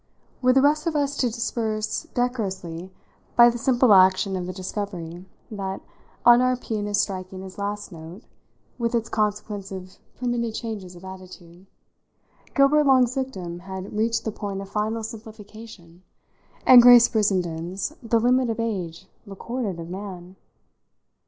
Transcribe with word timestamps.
Were 0.41 0.51
the 0.51 0.63
rest 0.63 0.87
of 0.87 0.95
us 0.95 1.15
to 1.17 1.27
disperse 1.29 2.07
decorously 2.15 2.91
by 3.35 3.51
the 3.51 3.59
simple 3.59 3.93
action 3.93 4.35
of 4.35 4.47
the 4.47 4.51
discovery 4.51 5.27
that, 5.51 5.79
on 6.25 6.41
our 6.41 6.57
pianist's 6.57 7.03
striking 7.03 7.43
his 7.43 7.59
last 7.59 7.91
note, 7.91 8.23
with 8.79 8.95
its 8.95 9.09
consequence 9.09 9.71
of 9.71 9.99
permitted 10.15 10.55
changes 10.55 10.95
of 10.95 11.05
attitude, 11.05 11.67
Gilbert 12.55 12.85
Long's 12.87 13.13
victim 13.13 13.59
had 13.59 13.95
reached 13.95 14.25
the 14.25 14.31
point 14.31 14.59
of 14.59 14.69
final 14.69 15.03
simplification 15.03 16.01
and 16.65 16.81
Grace 16.81 17.07
Brissenden's 17.07 17.93
the 18.01 18.19
limit 18.19 18.49
of 18.49 18.59
age 18.59 19.05
recorded 19.27 19.79
of 19.79 19.87
man? 19.91 20.35